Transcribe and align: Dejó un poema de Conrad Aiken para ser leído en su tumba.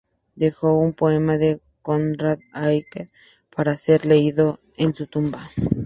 Dejó 0.35 0.75
un 0.79 0.93
poema 0.93 1.37
de 1.37 1.61
Conrad 1.83 2.39
Aiken 2.53 3.11
para 3.55 3.77
ser 3.77 4.03
leído 4.07 4.59
en 4.75 4.95
su 4.95 5.05
tumba. 5.05 5.51